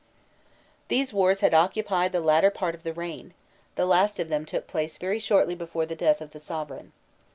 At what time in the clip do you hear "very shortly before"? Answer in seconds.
4.97-5.85